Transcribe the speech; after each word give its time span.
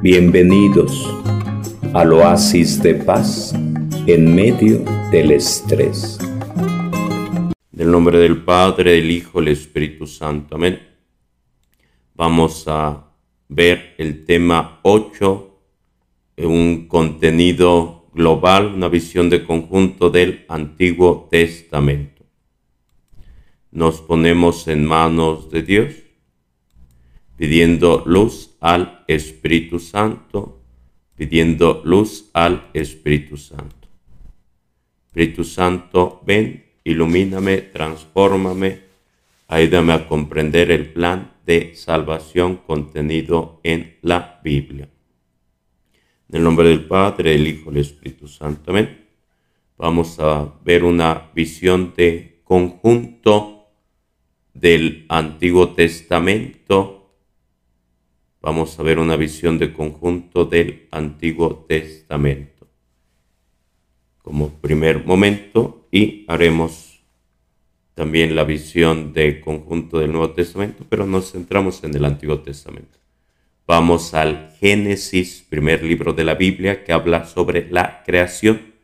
Bienvenidos 0.00 1.12
al 1.92 2.12
oasis 2.12 2.80
de 2.80 2.94
paz 2.94 3.52
en 4.06 4.32
medio 4.32 4.84
del 5.10 5.32
estrés. 5.32 6.18
Del 7.72 7.90
nombre 7.90 8.18
del 8.18 8.44
Padre, 8.44 8.92
del 8.92 9.10
Hijo, 9.10 9.40
del 9.40 9.48
Espíritu 9.48 10.06
Santo. 10.06 10.54
Amén. 10.54 10.78
Vamos 12.14 12.62
a 12.68 13.08
ver 13.48 13.96
el 13.98 14.24
tema 14.24 14.78
8, 14.82 15.60
un 16.44 16.86
contenido 16.86 18.08
global, 18.14 18.74
una 18.76 18.86
visión 18.86 19.28
de 19.28 19.44
conjunto 19.44 20.10
del 20.10 20.44
Antiguo 20.48 21.26
Testamento. 21.28 22.24
Nos 23.72 24.00
ponemos 24.00 24.68
en 24.68 24.84
manos 24.84 25.50
de 25.50 25.62
Dios 25.62 26.07
pidiendo 27.38 28.02
luz 28.04 28.56
al 28.60 29.04
Espíritu 29.06 29.78
Santo, 29.78 30.60
pidiendo 31.14 31.82
luz 31.84 32.30
al 32.34 32.68
Espíritu 32.74 33.36
Santo. 33.36 33.88
Espíritu 35.06 35.44
Santo, 35.44 36.20
ven, 36.26 36.64
ilumíname, 36.82 37.58
transfórmame, 37.58 38.80
ayúdame 39.46 39.92
a 39.92 40.08
comprender 40.08 40.72
el 40.72 40.92
plan 40.92 41.32
de 41.46 41.76
salvación 41.76 42.56
contenido 42.56 43.60
en 43.62 43.98
la 44.02 44.40
Biblia. 44.42 44.88
En 46.28 46.36
el 46.36 46.42
nombre 46.42 46.68
del 46.68 46.86
Padre, 46.86 47.30
del 47.30 47.46
Hijo 47.46 47.70
y 47.70 47.74
del 47.74 47.84
Espíritu 47.84 48.26
Santo. 48.26 48.72
Amén. 48.72 49.06
Vamos 49.76 50.18
a 50.18 50.54
ver 50.64 50.82
una 50.82 51.30
visión 51.36 51.94
de 51.96 52.40
conjunto 52.42 53.68
del 54.52 55.06
Antiguo 55.08 55.68
Testamento 55.68 56.97
vamos 58.40 58.78
a 58.78 58.82
ver 58.82 58.98
una 58.98 59.16
visión 59.16 59.58
de 59.58 59.72
conjunto 59.72 60.44
del 60.44 60.88
Antiguo 60.90 61.64
Testamento 61.68 62.58
como 64.22 64.50
primer 64.50 65.04
momento 65.04 65.88
y 65.90 66.26
haremos 66.28 67.00
también 67.94 68.36
la 68.36 68.44
visión 68.44 69.12
de 69.12 69.40
conjunto 69.40 69.98
del 69.98 70.12
Nuevo 70.12 70.32
Testamento, 70.32 70.84
pero 70.88 71.06
nos 71.06 71.32
centramos 71.32 71.82
en 71.82 71.96
el 71.96 72.04
Antiguo 72.04 72.40
Testamento. 72.40 72.98
Vamos 73.66 74.14
al 74.14 74.54
Génesis, 74.60 75.44
primer 75.48 75.82
libro 75.82 76.12
de 76.12 76.24
la 76.24 76.34
Biblia, 76.34 76.84
que 76.84 76.92
habla 76.92 77.24
sobre 77.24 77.70
la 77.70 78.02
creación. 78.04 78.74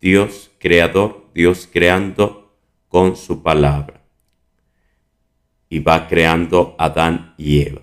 Dios 0.00 0.50
creador, 0.58 1.30
Dios 1.34 1.68
creando 1.70 2.54
con 2.88 3.16
su 3.16 3.42
palabra. 3.42 4.02
Y 5.68 5.80
va 5.80 6.08
creando 6.08 6.74
Adán 6.78 7.34
y 7.38 7.62
Eva 7.62 7.82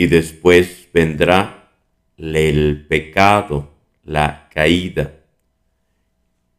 y 0.00 0.06
después 0.06 0.88
vendrá 0.94 1.74
el 2.16 2.86
pecado, 2.88 3.68
la 4.02 4.48
caída, 4.50 5.12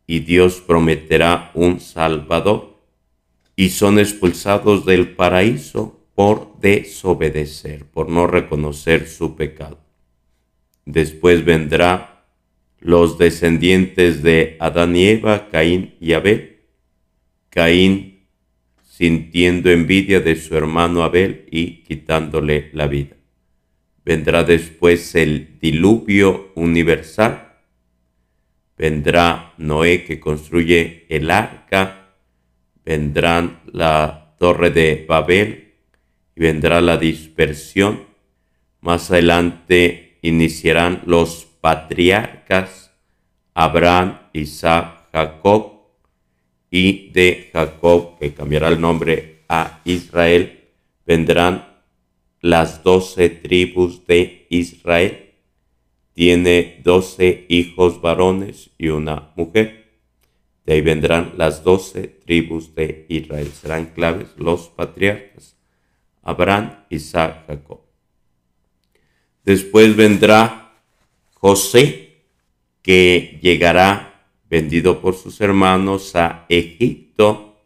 y 0.05 0.19
Dios 0.19 0.61
prometerá 0.61 1.49
un 1.55 1.79
Salvador, 1.79 2.77
y 3.55 3.69
son 3.69 3.97
expulsados 3.97 4.85
del 4.85 5.15
paraíso 5.15 6.05
por 6.13 6.59
desobedecer, 6.59 7.85
por 7.85 8.09
no 8.09 8.27
reconocer 8.27 9.07
su 9.07 9.35
pecado. 9.35 9.79
Después 10.85 11.43
vendrá 11.43 12.27
los 12.79 13.17
descendientes 13.17 14.21
de 14.21 14.55
Adán 14.59 14.95
y 14.95 15.07
Eva, 15.07 15.49
Caín 15.49 15.95
y 15.99 16.13
Abel. 16.13 16.59
Caín 17.49 18.27
sintiendo 18.83 19.71
envidia 19.71 20.19
de 20.19 20.35
su 20.35 20.55
hermano 20.55 21.01
Abel 21.01 21.47
y 21.49 21.81
quitándole 21.81 22.69
la 22.73 22.85
vida. 22.85 23.15
Vendrá 24.03 24.43
después 24.43 25.15
el 25.15 25.59
diluvio 25.59 26.51
universal. 26.55 27.59
Vendrá 28.77 29.53
Noé 29.57 30.03
que 30.03 30.19
construye 30.19 31.05
el 31.09 31.29
arca. 31.29 32.15
Vendrán 32.83 33.61
la 33.71 34.35
torre 34.39 34.71
de 34.71 35.05
Babel 35.07 35.75
y 36.35 36.41
vendrá 36.41 36.81
la 36.81 36.97
dispersión. 36.97 38.05
Más 38.79 39.11
adelante 39.11 40.17
iniciarán 40.21 41.01
los 41.05 41.45
patriarcas 41.61 42.91
Abraham, 43.53 44.17
Isaac, 44.33 45.09
Jacob 45.11 45.81
y 46.69 47.09
de 47.11 47.49
Jacob, 47.51 48.17
que 48.17 48.33
cambiará 48.33 48.69
el 48.69 48.79
nombre 48.79 49.43
a 49.49 49.81
Israel, 49.83 50.69
vendrán 51.05 51.70
las 52.41 52.83
doce 52.83 53.29
tribus 53.29 54.05
de 54.07 54.47
Israel. 54.49 55.35
Tiene 56.13 56.81
doce 56.83 57.45
hijos 57.47 58.01
varones 58.01 58.71
y 58.77 58.89
una 58.89 59.31
mujer. 59.35 59.91
De 60.65 60.73
ahí 60.73 60.81
vendrán 60.81 61.33
las 61.37 61.63
doce 61.63 62.07
tribus 62.07 62.75
de 62.75 63.05
Israel. 63.09 63.47
Serán 63.47 63.85
claves 63.87 64.27
los 64.37 64.67
patriarcas. 64.69 65.55
Abraham, 66.23 66.83
Isaac, 66.89 67.45
Jacob. 67.47 67.81
Después 69.43 69.95
vendrá 69.95 70.83
José, 71.33 72.25
que 72.83 73.39
llegará 73.41 74.27
vendido 74.49 75.01
por 75.01 75.15
sus 75.15 75.41
hermanos 75.41 76.15
a 76.15 76.45
Egipto 76.49 77.59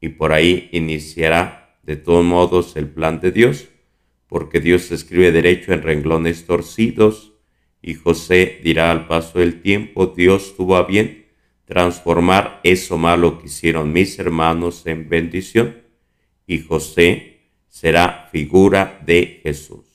y 0.00 0.08
por 0.08 0.32
ahí 0.32 0.68
iniciará 0.72 1.78
de 1.82 1.96
todos 1.96 2.24
modos 2.24 2.76
el 2.76 2.88
plan 2.88 3.20
de 3.20 3.30
Dios 3.30 3.68
porque 4.30 4.60
Dios 4.60 4.92
escribe 4.92 5.32
derecho 5.32 5.72
en 5.72 5.82
renglones 5.82 6.46
torcidos, 6.46 7.32
y 7.82 7.94
José 7.94 8.60
dirá 8.62 8.92
al 8.92 9.08
paso 9.08 9.40
del 9.40 9.60
tiempo, 9.60 10.06
Dios 10.06 10.54
tuvo 10.56 10.76
a 10.76 10.86
bien 10.86 11.26
transformar 11.64 12.60
eso 12.62 12.96
malo 12.96 13.40
que 13.40 13.46
hicieron 13.46 13.92
mis 13.92 14.18
hermanos 14.20 14.86
en 14.86 15.08
bendición, 15.08 15.82
y 16.46 16.60
José 16.60 17.40
será 17.68 18.28
figura 18.30 19.00
de 19.04 19.40
Jesús. 19.42 19.86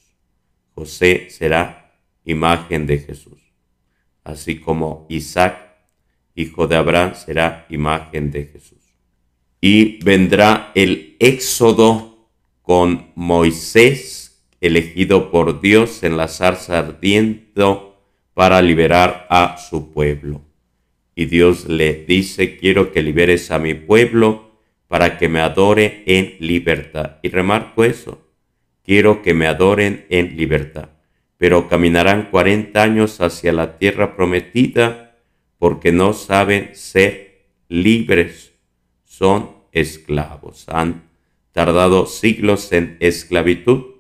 José 0.74 1.28
será 1.30 1.94
imagen 2.26 2.88
de 2.88 3.00
Jesús, 3.00 3.40
así 4.26 4.60
como 4.60 5.06
Isaac, 5.10 5.78
hijo 6.36 6.68
de 6.68 6.76
Abraham, 6.76 7.14
será 7.16 7.66
imagen 7.70 8.32
de 8.32 8.48
Jesús. 8.48 8.84
Y 9.62 10.04
vendrá 10.04 10.74
el 10.76 11.16
éxodo 11.20 12.16
con 12.66 13.12
Moisés, 13.16 14.25
elegido 14.62 15.32
por 15.32 15.62
Dios 15.62 16.04
en 16.04 16.18
la 16.18 16.28
zarza 16.28 16.80
ardiendo 16.80 18.02
para 18.34 18.62
liberar 18.62 19.28
a 19.30 19.58
su 19.58 19.92
pueblo. 19.92 20.42
Y 21.16 21.26
Dios 21.26 21.68
le 21.68 22.06
dice, 22.06 22.58
quiero 22.58 22.92
que 22.92 23.02
liberes 23.02 23.52
a 23.52 23.60
mi 23.60 23.74
pueblo 23.74 24.52
para 24.88 25.18
que 25.18 25.30
me 25.30 25.40
adore 25.40 26.04
en 26.06 26.36
libertad. 26.40 27.18
Y 27.24 27.30
remarco 27.30 27.84
eso, 27.84 28.28
quiero 28.84 29.22
que 29.22 29.34
me 29.34 29.48
adoren 29.48 30.06
en 30.10 30.36
libertad. 30.36 30.90
Pero 31.38 31.68
caminarán 31.68 32.30
cuarenta 32.30 32.84
años 32.84 33.22
hacia 33.22 33.54
la 33.54 33.78
tierra 33.78 34.16
prometida 34.16 35.18
porque 35.58 35.92
no 35.92 36.14
saben 36.14 36.76
ser 36.76 37.46
libres, 37.70 38.54
son 39.04 39.52
esclavos. 39.72 40.66
Han 40.68 41.10
tardado 41.52 42.06
siglos 42.06 42.72
en 42.74 42.98
esclavitud 43.00 43.95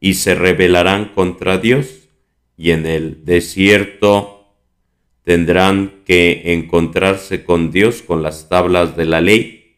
y 0.00 0.14
se 0.14 0.34
rebelarán 0.34 1.12
contra 1.14 1.58
Dios 1.58 2.08
y 2.56 2.70
en 2.70 2.86
el 2.86 3.24
desierto 3.24 4.54
tendrán 5.24 6.02
que 6.04 6.52
encontrarse 6.52 7.44
con 7.44 7.70
Dios 7.70 8.02
con 8.02 8.22
las 8.22 8.48
tablas 8.48 8.96
de 8.96 9.06
la 9.06 9.20
ley 9.20 9.76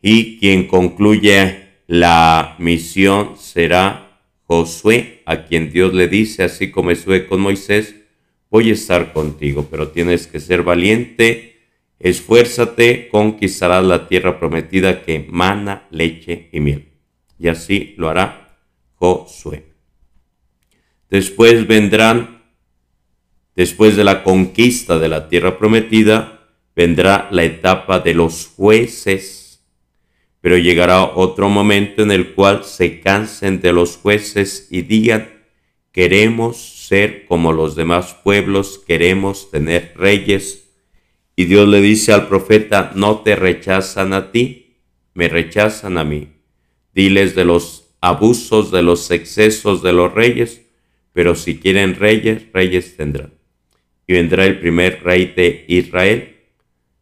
y 0.00 0.38
quien 0.38 0.66
concluye 0.66 1.62
la 1.86 2.56
misión 2.58 3.36
será 3.38 4.20
Josué, 4.46 5.22
a 5.24 5.44
quien 5.44 5.70
Dios 5.70 5.94
le 5.94 6.08
dice, 6.08 6.42
así 6.42 6.70
como 6.70 6.90
estuve 6.90 7.26
con 7.26 7.40
Moisés, 7.40 7.94
voy 8.50 8.70
a 8.70 8.74
estar 8.74 9.12
contigo, 9.12 9.68
pero 9.70 9.88
tienes 9.88 10.26
que 10.26 10.40
ser 10.40 10.62
valiente, 10.62 11.60
esfuérzate, 11.98 13.08
conquistarás 13.08 13.84
la 13.84 14.08
tierra 14.08 14.38
prometida 14.38 15.04
que 15.04 15.26
mana 15.30 15.86
leche 15.90 16.48
y 16.52 16.60
miel. 16.60 16.88
Y 17.38 17.48
así 17.48 17.94
lo 17.96 18.10
hará 18.10 18.51
Después 21.10 21.66
vendrán, 21.66 22.42
después 23.56 23.96
de 23.96 24.04
la 24.04 24.22
conquista 24.22 24.98
de 24.98 25.08
la 25.08 25.28
tierra 25.28 25.58
prometida, 25.58 26.48
vendrá 26.76 27.28
la 27.32 27.42
etapa 27.42 27.98
de 27.98 28.14
los 28.14 28.46
jueces, 28.56 29.60
pero 30.40 30.56
llegará 30.56 31.04
otro 31.04 31.48
momento 31.48 32.02
en 32.02 32.12
el 32.12 32.32
cual 32.34 32.64
se 32.64 33.00
cansen 33.00 33.60
de 33.60 33.72
los 33.72 33.96
jueces 33.96 34.68
y 34.70 34.82
digan, 34.82 35.28
queremos 35.90 36.86
ser 36.86 37.26
como 37.26 37.52
los 37.52 37.74
demás 37.74 38.16
pueblos, 38.22 38.78
queremos 38.86 39.50
tener 39.50 39.94
reyes. 39.96 40.70
Y 41.34 41.46
Dios 41.46 41.68
le 41.68 41.80
dice 41.80 42.12
al 42.12 42.28
profeta, 42.28 42.92
no 42.94 43.20
te 43.20 43.34
rechazan 43.34 44.12
a 44.12 44.30
ti, 44.30 44.76
me 45.14 45.28
rechazan 45.28 45.98
a 45.98 46.04
mí. 46.04 46.28
Diles 46.94 47.34
de 47.34 47.44
los 47.44 47.81
abusos 48.02 48.72
de 48.72 48.82
los 48.82 49.10
excesos 49.12 49.80
de 49.80 49.92
los 49.92 50.12
reyes, 50.12 50.62
pero 51.12 51.36
si 51.36 51.58
quieren 51.58 51.94
reyes, 51.94 52.42
reyes 52.52 52.96
tendrán. 52.96 53.32
Y 54.06 54.14
vendrá 54.14 54.44
el 54.44 54.58
primer 54.58 55.02
rey 55.04 55.32
de 55.34 55.64
Israel, 55.68 56.36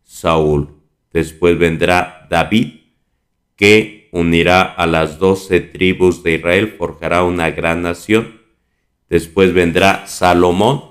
Saúl. 0.05 0.69
Después 1.12 1.58
vendrá 1.58 2.26
David, 2.29 2.82
que 3.56 4.08
unirá 4.12 4.62
a 4.62 4.87
las 4.87 5.19
doce 5.19 5.61
tribus 5.61 6.23
de 6.23 6.35
Israel, 6.35 6.75
forjará 6.76 7.25
una 7.25 7.50
gran 7.50 7.82
nación. 7.82 8.38
Después 9.08 9.55
vendrá 9.55 10.06
Salomón, 10.06 10.82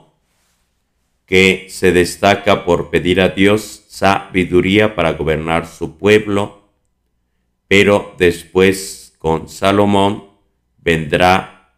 que 1.28 1.68
se 1.70 1.92
destaca 1.92 2.66
por 2.66 2.90
pedir 2.90 3.22
a 3.22 3.30
Dios 3.30 3.86
sabiduría 3.90 4.96
para 4.96 5.14
gobernar 5.14 5.68
su 5.68 5.98
pueblo, 5.98 6.64
pero 7.68 8.16
después 8.18 9.09
con 9.20 9.50
Salomón 9.50 10.24
vendrá 10.80 11.76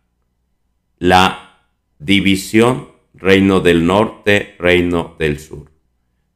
la 0.99 1.65
división, 1.99 2.89
reino 3.13 3.59
del 3.59 3.85
norte, 3.85 4.55
reino 4.57 5.15
del 5.19 5.39
sur. 5.39 5.71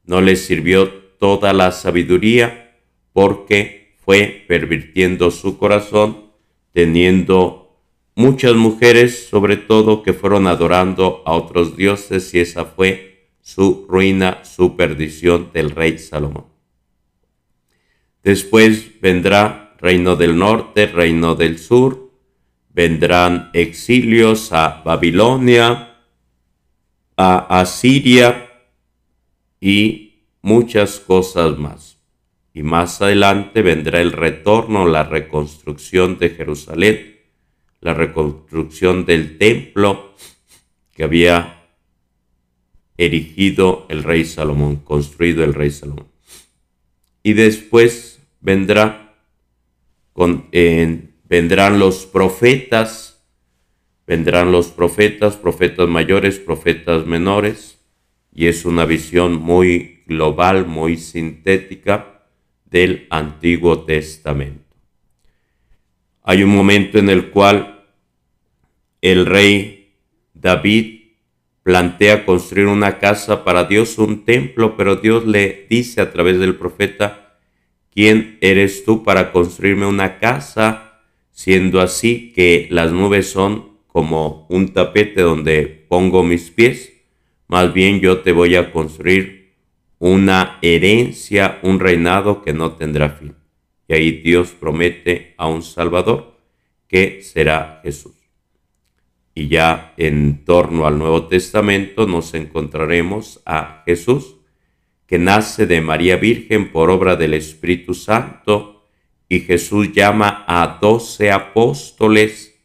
No 0.04 0.20
le 0.20 0.36
sirvió 0.36 0.90
toda 1.18 1.52
la 1.52 1.72
sabiduría 1.72 2.76
porque 3.12 3.94
fue 4.04 4.44
pervirtiendo 4.46 5.30
su 5.30 5.56
corazón, 5.58 6.32
teniendo 6.72 7.80
muchas 8.14 8.54
mujeres, 8.54 9.28
sobre 9.28 9.56
todo, 9.56 10.02
que 10.02 10.12
fueron 10.12 10.46
adorando 10.46 11.22
a 11.24 11.32
otros 11.32 11.76
dioses 11.76 12.34
y 12.34 12.40
esa 12.40 12.64
fue 12.64 13.30
su 13.40 13.86
ruina, 13.88 14.44
su 14.44 14.76
perdición 14.76 15.50
del 15.54 15.70
rey 15.70 15.98
Salomón. 15.98 16.46
Después 18.24 19.00
vendrá 19.00 19.65
reino 19.78 20.16
del 20.16 20.36
norte, 20.36 20.86
reino 20.86 21.34
del 21.34 21.58
sur, 21.58 22.10
vendrán 22.70 23.50
exilios 23.52 24.52
a 24.52 24.82
Babilonia, 24.84 25.96
a 27.16 27.60
Asiria 27.60 28.50
y 29.60 30.20
muchas 30.42 31.00
cosas 31.00 31.58
más. 31.58 31.98
Y 32.52 32.62
más 32.62 33.00
adelante 33.02 33.62
vendrá 33.62 34.00
el 34.00 34.12
retorno, 34.12 34.86
la 34.86 35.04
reconstrucción 35.04 36.18
de 36.18 36.30
Jerusalén, 36.30 37.20
la 37.80 37.94
reconstrucción 37.94 39.04
del 39.04 39.38
templo 39.38 40.14
que 40.92 41.04
había 41.04 41.64
erigido 42.96 43.86
el 43.88 44.02
rey 44.02 44.24
Salomón, 44.24 44.76
construido 44.76 45.44
el 45.44 45.54
rey 45.54 45.70
Salomón. 45.70 46.08
Y 47.22 47.34
después 47.34 48.20
vendrá 48.40 49.05
vendrán 51.24 51.78
los 51.78 52.06
profetas, 52.06 53.24
vendrán 54.06 54.52
los 54.52 54.68
profetas, 54.68 55.36
profetas 55.36 55.88
mayores, 55.88 56.38
profetas 56.38 57.06
menores, 57.06 57.80
y 58.32 58.46
es 58.46 58.64
una 58.64 58.84
visión 58.84 59.34
muy 59.34 60.02
global, 60.06 60.66
muy 60.66 60.96
sintética 60.96 62.22
del 62.64 63.06
Antiguo 63.10 63.84
Testamento. 63.84 64.76
Hay 66.22 66.42
un 66.42 66.54
momento 66.54 66.98
en 66.98 67.08
el 67.08 67.30
cual 67.30 67.84
el 69.00 69.26
rey 69.26 69.94
David 70.34 70.96
plantea 71.62 72.24
construir 72.24 72.66
una 72.66 72.98
casa 72.98 73.44
para 73.44 73.64
Dios, 73.64 73.98
un 73.98 74.24
templo, 74.24 74.76
pero 74.76 74.96
Dios 74.96 75.26
le 75.26 75.66
dice 75.68 76.00
a 76.00 76.12
través 76.12 76.38
del 76.38 76.56
profeta, 76.56 77.25
¿quién 77.96 78.38
eres 78.40 78.84
tú 78.84 79.02
para 79.02 79.32
construirme 79.32 79.86
una 79.86 80.20
casa? 80.20 80.86
siendo 81.36 81.82
así 81.82 82.32
que 82.34 82.66
las 82.70 82.92
nubes 82.92 83.30
son 83.30 83.76
como 83.88 84.46
un 84.48 84.72
tapete 84.72 85.20
donde 85.20 85.66
pongo 85.66 86.22
mis 86.22 86.50
pies, 86.50 86.94
más 87.46 87.74
bien 87.74 88.00
yo 88.00 88.20
te 88.20 88.32
voy 88.32 88.56
a 88.56 88.72
construir 88.72 89.52
una 89.98 90.58
herencia, 90.62 91.58
un 91.62 91.78
reinado 91.78 92.42
que 92.42 92.54
no 92.54 92.72
tendrá 92.72 93.10
fin. 93.10 93.36
Y 93.86 93.92
ahí 93.92 94.12
Dios 94.22 94.52
promete 94.58 95.34
a 95.36 95.46
un 95.46 95.62
Salvador 95.62 96.38
que 96.88 97.20
será 97.22 97.80
Jesús. 97.84 98.14
Y 99.34 99.48
ya 99.48 99.92
en 99.98 100.42
torno 100.46 100.86
al 100.86 100.98
Nuevo 100.98 101.26
Testamento 101.26 102.06
nos 102.06 102.32
encontraremos 102.32 103.42
a 103.44 103.82
Jesús, 103.84 104.36
que 105.06 105.18
nace 105.18 105.66
de 105.66 105.80
María 105.80 106.16
Virgen 106.16 106.72
por 106.72 106.90
obra 106.90 107.16
del 107.16 107.34
Espíritu 107.34 107.94
Santo, 107.94 108.84
y 109.28 109.40
Jesús 109.40 109.92
llama 109.92 110.44
a 110.46 110.78
doce 110.80 111.30
apóstoles 111.32 112.60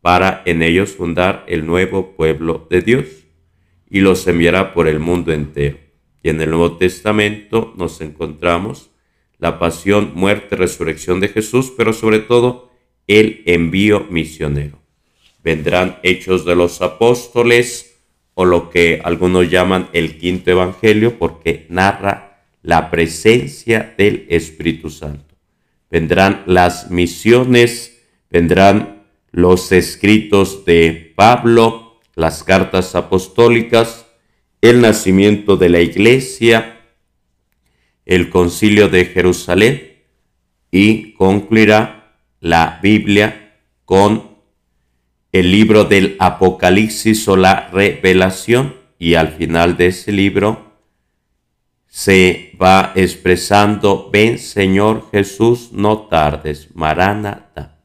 para 0.00 0.42
en 0.46 0.62
ellos 0.62 0.90
fundar 0.92 1.44
el 1.48 1.66
nuevo 1.66 2.16
pueblo 2.16 2.66
de 2.70 2.80
Dios 2.80 3.06
y 3.90 4.00
los 4.00 4.26
enviará 4.26 4.72
por 4.72 4.88
el 4.88 4.98
mundo 4.98 5.32
entero. 5.32 5.78
Y 6.22 6.30
en 6.30 6.40
el 6.40 6.50
Nuevo 6.50 6.76
Testamento 6.76 7.74
nos 7.76 8.00
encontramos 8.00 8.90
la 9.38 9.58
pasión, 9.58 10.12
muerte, 10.14 10.56
resurrección 10.56 11.20
de 11.20 11.28
Jesús, 11.28 11.72
pero 11.76 11.92
sobre 11.92 12.20
todo 12.20 12.70
el 13.06 13.42
envío 13.46 14.06
misionero. 14.10 14.80
Vendrán 15.44 15.98
hechos 16.02 16.44
de 16.44 16.56
los 16.56 16.82
apóstoles 16.82 17.85
o 18.38 18.44
lo 18.44 18.68
que 18.68 19.00
algunos 19.02 19.50
llaman 19.50 19.88
el 19.94 20.18
quinto 20.18 20.50
evangelio 20.50 21.18
porque 21.18 21.64
narra 21.70 22.42
la 22.62 22.90
presencia 22.90 23.94
del 23.96 24.26
Espíritu 24.28 24.90
Santo. 24.90 25.34
Vendrán 25.90 26.42
las 26.44 26.90
misiones, 26.90 28.02
vendrán 28.28 29.04
los 29.30 29.72
escritos 29.72 30.66
de 30.66 31.14
Pablo, 31.16 31.98
las 32.14 32.44
cartas 32.44 32.94
apostólicas, 32.94 34.06
el 34.60 34.82
nacimiento 34.82 35.56
de 35.56 35.70
la 35.70 35.80
iglesia, 35.80 36.82
el 38.04 38.28
concilio 38.28 38.90
de 38.90 39.06
Jerusalén 39.06 40.02
y 40.70 41.14
concluirá 41.14 42.18
la 42.40 42.80
Biblia 42.82 43.54
con 43.86 44.25
el 45.38 45.50
libro 45.50 45.84
del 45.84 46.16
Apocalipsis 46.18 47.28
o 47.28 47.36
la 47.36 47.68
revelación 47.68 48.74
y 48.98 49.14
al 49.14 49.28
final 49.28 49.76
de 49.76 49.88
ese 49.88 50.10
libro 50.10 50.72
se 51.86 52.52
va 52.60 52.92
expresando, 52.94 54.08
ven 54.10 54.38
Señor 54.38 55.08
Jesús, 55.10 55.70
no 55.72 56.08
tardes, 56.08 56.68
Maranata. 56.74 57.78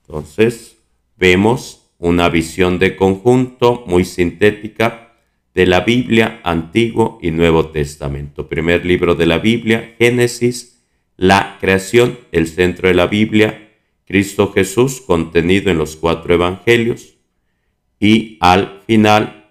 Entonces, 0.00 0.78
vemos 1.16 1.90
una 1.98 2.30
visión 2.30 2.78
de 2.78 2.96
conjunto 2.96 3.84
muy 3.86 4.04
sintética 4.04 5.12
de 5.54 5.66
la 5.66 5.80
Biblia, 5.80 6.40
Antiguo 6.44 7.18
y 7.20 7.30
Nuevo 7.30 7.68
Testamento. 7.68 8.48
Primer 8.48 8.86
libro 8.86 9.14
de 9.14 9.26
la 9.26 9.38
Biblia, 9.38 9.94
Génesis, 9.98 10.82
la 11.16 11.58
creación, 11.60 12.18
el 12.32 12.46
centro 12.46 12.88
de 12.88 12.94
la 12.94 13.06
Biblia, 13.06 13.67
Cristo 14.08 14.52
Jesús, 14.52 15.02
contenido 15.02 15.70
en 15.70 15.76
los 15.76 15.94
cuatro 15.94 16.32
evangelios. 16.32 17.18
Y 18.00 18.38
al 18.40 18.80
final, 18.86 19.50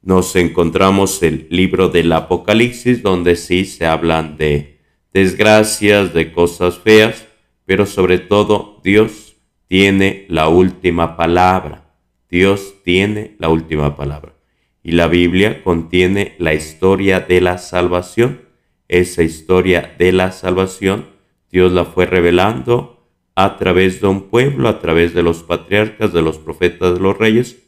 nos 0.00 0.34
encontramos 0.34 1.22
el 1.22 1.46
libro 1.50 1.90
del 1.90 2.10
Apocalipsis, 2.10 3.02
donde 3.02 3.36
sí 3.36 3.66
se 3.66 3.84
hablan 3.84 4.38
de 4.38 4.78
desgracias, 5.12 6.14
de 6.14 6.32
cosas 6.32 6.78
feas, 6.78 7.26
pero 7.66 7.84
sobre 7.84 8.18
todo 8.18 8.80
Dios 8.82 9.36
tiene 9.68 10.24
la 10.28 10.48
última 10.48 11.18
palabra. 11.18 11.94
Dios 12.30 12.82
tiene 12.82 13.36
la 13.38 13.50
última 13.50 13.94
palabra. 13.94 14.32
Y 14.82 14.92
la 14.92 15.06
Biblia 15.06 15.62
contiene 15.62 16.34
la 16.38 16.54
historia 16.54 17.20
de 17.20 17.42
la 17.42 17.58
salvación. 17.58 18.40
Esa 18.88 19.22
historia 19.22 19.94
de 19.98 20.12
la 20.12 20.32
salvación, 20.32 21.13
Dios 21.54 21.70
la 21.70 21.84
fue 21.84 22.04
revelando 22.04 23.06
a 23.36 23.58
través 23.58 24.00
de 24.00 24.08
un 24.08 24.22
pueblo, 24.22 24.68
a 24.68 24.80
través 24.80 25.14
de 25.14 25.22
los 25.22 25.44
patriarcas, 25.44 26.12
de 26.12 26.20
los 26.20 26.36
profetas, 26.36 26.94
de 26.94 26.98
los 26.98 27.16
reyes, 27.16 27.62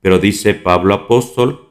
pero 0.00 0.18
dice 0.18 0.54
Pablo 0.54 0.92
apóstol 0.92 1.68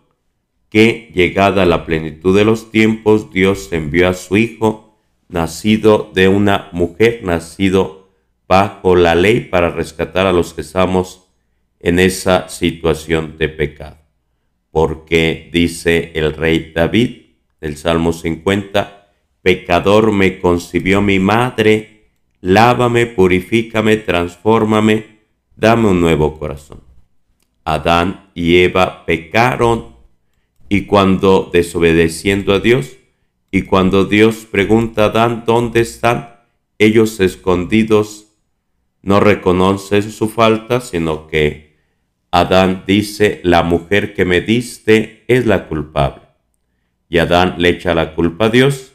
que 0.70 1.12
llegada 1.14 1.66
la 1.66 1.86
plenitud 1.86 2.34
de 2.34 2.46
los 2.46 2.72
tiempos, 2.72 3.34
Dios 3.34 3.74
envió 3.74 4.08
a 4.08 4.14
su 4.14 4.38
Hijo, 4.38 4.98
nacido 5.28 6.10
de 6.14 6.30
una 6.30 6.70
mujer, 6.72 7.20
nacido 7.24 8.08
bajo 8.48 8.96
la 8.96 9.14
ley, 9.14 9.42
para 9.42 9.72
rescatar 9.72 10.26
a 10.26 10.32
los 10.32 10.54
que 10.54 10.62
estamos 10.62 11.28
en 11.82 12.00
esa 12.00 12.48
situación 12.48 13.38
de 13.38 13.50
pecado. 13.50 13.98
Porque 14.72 15.50
dice 15.52 16.14
el 16.16 16.34
rey 16.34 16.72
David, 16.74 17.24
el 17.60 17.76
Salmo 17.76 18.14
50, 18.14 19.05
pecador 19.46 20.12
me 20.12 20.40
concibió 20.40 21.04
mi 21.04 21.20
madre, 21.20 22.08
lávame, 22.42 23.06
purifícame, 23.06 23.98
transfórmame, 23.98 25.20
dame 25.56 25.90
un 25.90 26.02
nuevo 26.02 26.40
corazón. 26.40 26.82
Adán 27.64 28.32
y 28.34 28.56
Eva 28.56 29.06
pecaron 29.06 29.98
y 30.68 30.88
cuando 30.88 31.52
desobedeciendo 31.54 32.56
a 32.56 32.60
Dios 32.60 32.98
y 33.52 33.62
cuando 33.62 34.06
Dios 34.06 34.48
pregunta 34.50 35.04
a 35.04 35.10
Adán 35.10 35.44
dónde 35.46 35.82
están, 35.82 36.38
ellos 36.80 37.20
escondidos 37.20 38.26
no 39.04 39.20
reconoce 39.20 40.02
su 40.02 40.28
falta, 40.28 40.82
sino 40.82 41.28
que 41.28 41.78
Adán 42.32 42.84
dice, 42.88 43.42
la 43.44 43.62
mujer 43.62 44.16
que 44.16 44.26
me 44.26 44.42
diste 44.42 45.24
es 45.28 45.46
la 45.46 45.68
culpable. 45.68 46.24
Y 47.10 47.20
Adán 47.20 47.58
le 47.60 47.70
echa 47.70 47.94
la 47.94 48.16
culpa 48.16 48.46
a 48.46 48.50
Dios, 48.50 48.95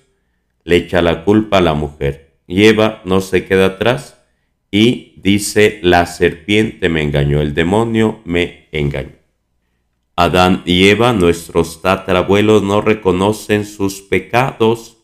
le 0.71 0.77
echa 0.77 1.03
la 1.03 1.25
culpa 1.25 1.59
a 1.59 1.61
la 1.61 1.75
mujer. 1.75 2.39
Y 2.47 2.65
Eva 2.65 3.03
no 3.05 3.21
se 3.21 3.45
queda 3.45 3.67
atrás 3.67 4.23
y 4.71 5.15
dice, 5.17 5.81
la 5.83 6.07
serpiente 6.07 6.89
me 6.89 7.03
engañó, 7.03 7.41
el 7.41 7.55
demonio 7.55 8.21
me 8.25 8.69
engañó. 8.71 9.17
Adán 10.15 10.63
y 10.65 10.89
Eva, 10.89 11.13
nuestros 11.13 11.83
tatarabuelos, 11.83 12.63
no 12.63 12.81
reconocen 12.81 13.65
sus 13.67 14.01
pecados 14.01 14.99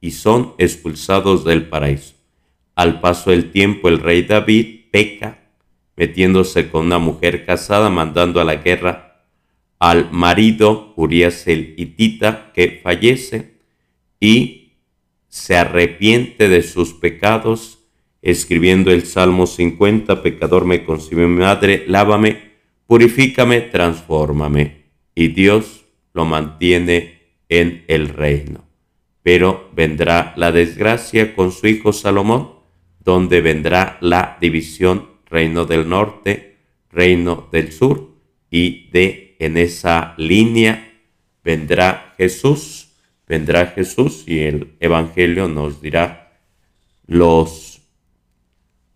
y 0.00 0.12
son 0.12 0.54
expulsados 0.56 1.44
del 1.44 1.68
paraíso. 1.68 2.14
Al 2.74 3.00
paso 3.00 3.30
del 3.30 3.50
tiempo, 3.50 3.88
el 3.88 3.98
rey 3.98 4.22
David 4.22 4.86
peca, 4.90 5.38
metiéndose 5.96 6.70
con 6.70 6.86
una 6.86 6.98
mujer 6.98 7.44
casada, 7.44 7.90
mandando 7.90 8.40
a 8.40 8.44
la 8.44 8.56
guerra 8.56 9.26
al 9.78 10.10
marido 10.12 10.92
Urias 10.96 11.46
el 11.46 11.74
hitita, 11.76 12.52
que 12.54 12.80
fallece 12.82 13.58
y 14.20 14.59
se 15.30 15.56
arrepiente 15.56 16.48
de 16.48 16.62
sus 16.62 16.92
pecados, 16.92 17.78
escribiendo 18.20 18.90
el 18.90 19.06
Salmo 19.06 19.46
50, 19.46 20.22
pecador 20.22 20.66
me 20.66 20.84
concibió 20.84 21.26
mi 21.26 21.38
madre, 21.38 21.84
lávame, 21.86 22.50
purifícame, 22.86 23.62
transfórmame. 23.62 24.82
Y 25.14 25.28
Dios 25.28 25.86
lo 26.12 26.24
mantiene 26.24 27.20
en 27.48 27.84
el 27.88 28.08
reino. 28.08 28.64
Pero 29.22 29.70
vendrá 29.74 30.34
la 30.36 30.52
desgracia 30.52 31.34
con 31.34 31.52
su 31.52 31.68
hijo 31.68 31.92
Salomón, 31.92 32.50
donde 32.98 33.40
vendrá 33.40 33.98
la 34.00 34.36
división 34.40 35.08
reino 35.26 35.64
del 35.64 35.88
norte, 35.88 36.56
reino 36.90 37.48
del 37.52 37.72
sur, 37.72 38.10
y 38.50 38.90
de 38.90 39.36
en 39.38 39.56
esa 39.56 40.14
línea 40.18 40.92
vendrá 41.44 42.14
Jesús, 42.18 42.79
vendrá 43.30 43.68
Jesús 43.68 44.24
y 44.26 44.40
el 44.40 44.72
Evangelio 44.80 45.46
nos 45.46 45.80
dirá 45.80 46.32
los 47.06 47.80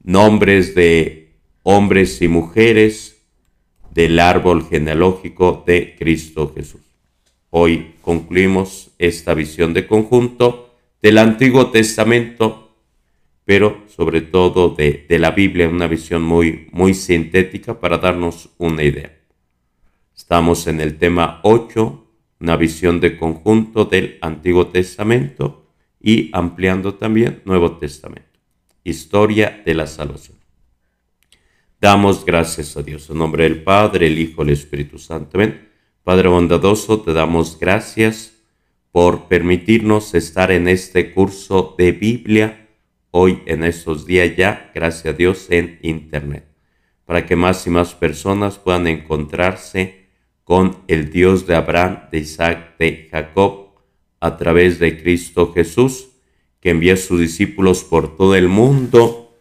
nombres 0.03 0.75
de 0.75 1.31
hombres 1.63 2.21
y 2.21 2.27
mujeres 2.27 3.23
del 3.93 4.19
árbol 4.19 4.67
genealógico 4.69 5.63
de 5.65 5.95
Cristo 5.97 6.53
Jesús. 6.53 6.81
Hoy 7.51 7.95
concluimos 8.03 8.91
esta 8.99 9.35
visión 9.35 9.73
de 9.73 9.87
conjunto 9.87 10.75
del 11.01 11.19
Antiguo 11.19 11.71
Testamento 11.71 12.63
pero 13.45 13.85
sobre 13.95 14.23
todo 14.23 14.71
de, 14.71 15.07
la 15.11 15.31
Biblia, 15.31 15.69
una 15.69 15.87
visión 15.87 16.23
muy, 16.23 16.67
muy 16.73 16.95
sintética 16.95 17.79
para 17.79 17.99
darnos 17.99 18.49
una 18.59 18.83
idea. 18.83 19.15
Estamos 20.17 20.67
en 20.67 20.81
el 20.81 20.97
tema 20.97 21.41
8, 21.43 22.04
una 22.45 22.57
visión 22.57 23.01
de 23.01 23.17
conjunto 23.17 23.87
del 23.87 24.19
Antiguo 24.21 24.67
Testamento 24.67 25.67
y 25.99 26.29
ampliando 26.35 26.95
también 26.95 27.41
Nuevo 27.47 27.79
Testamento. 27.79 28.39
Historia 28.85 29.63
de 29.65 29.73
la 29.73 29.87
salvación. 29.87 30.37
Damos 31.81 32.23
gracias 32.27 32.77
a 32.77 32.83
Dios. 32.83 33.09
En 33.09 33.17
nombre 33.17 33.45
del 33.45 33.63
Padre, 33.63 34.09
el 34.09 34.19
Hijo, 34.19 34.43
el 34.43 34.51
Espíritu 34.51 34.99
Santo. 34.99 35.39
Padre 36.03 36.29
bondadoso, 36.29 37.01
te 37.01 37.15
damos 37.15 37.59
gracias 37.59 38.35
por 38.93 39.27
permitirnos 39.27 40.15
estar 40.15 40.51
en 40.51 40.69
este 40.69 41.15
curso 41.15 41.75
de 41.79 41.93
Biblia 41.93 42.69
hoy 43.11 43.43
en 43.47 43.65
estos 43.65 44.05
días 44.05 44.37
ya, 44.37 44.71
gracias 44.75 45.15
a 45.15 45.17
Dios, 45.17 45.47
en 45.49 45.79
Internet, 45.81 46.45
para 47.07 47.25
que 47.25 47.37
más 47.37 47.67
y 47.67 47.71
más 47.71 47.95
personas 47.95 48.59
puedan 48.59 48.87
encontrarse 48.87 50.04
con 50.45 50.79
el 50.89 51.11
Dios 51.11 51.47
de 51.47 51.57
Abraham, 51.57 52.11
de 52.13 52.19
Isaac, 52.19 52.77
de 52.79 53.09
Jacob, 53.11 53.71
a 54.21 54.37
través 54.37 54.79
de 54.79 55.03
Cristo 55.03 55.53
Jesús, 55.53 56.09
que 56.61 56.71
envía 56.71 56.95
a 56.95 56.99
sus 56.99 57.21
discípulos 57.21 57.85
por 57.85 58.17
todo 58.17 58.35
el 58.37 58.49
mundo, 58.49 59.37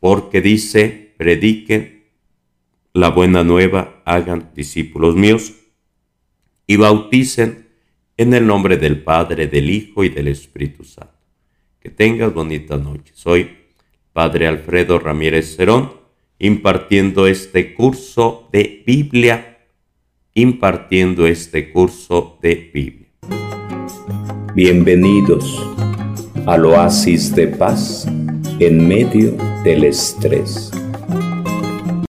porque 0.00 0.40
dice, 0.40 1.14
prediquen 1.16 2.04
la 2.92 3.08
buena 3.08 3.42
nueva, 3.42 4.02
hagan 4.04 4.50
discípulos 4.54 5.16
míos 5.16 5.54
y 6.66 6.76
bauticen 6.76 7.68
en 8.16 8.34
el 8.34 8.46
nombre 8.46 8.76
del 8.76 9.02
Padre, 9.02 9.46
del 9.46 9.70
Hijo 9.70 10.04
y 10.04 10.08
del 10.08 10.28
Espíritu 10.28 10.84
Santo. 10.84 11.12
Que 11.80 11.90
tengas 11.90 12.32
bonita 12.32 12.76
noche. 12.76 13.12
Soy 13.14 13.56
Padre 14.12 14.46
Alfredo 14.46 14.98
Ramírez 14.98 15.56
Cerón, 15.56 15.94
impartiendo 16.38 17.26
este 17.26 17.74
curso 17.74 18.48
de 18.52 18.82
Biblia, 18.86 19.51
impartiendo 20.34 21.26
este 21.26 21.70
curso 21.70 22.38
de 22.40 22.70
Biblia. 22.72 23.08
Bienvenidos 24.54 25.62
al 26.46 26.64
oasis 26.64 27.34
de 27.34 27.48
paz 27.48 28.06
en 28.58 28.88
medio 28.88 29.36
del 29.62 29.84
estrés. 29.84 30.70